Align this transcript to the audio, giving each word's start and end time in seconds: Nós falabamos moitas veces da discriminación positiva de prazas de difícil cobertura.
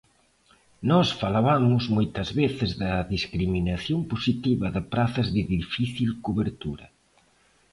Nós 0.89 1.07
falabamos 1.21 1.83
moitas 1.97 2.29
veces 2.39 2.69
da 2.81 2.91
discriminación 3.15 3.99
positiva 4.11 4.67
de 4.75 4.81
prazas 4.93 5.27
de 5.35 5.41
difícil 5.55 6.09
cobertura. 6.25 6.87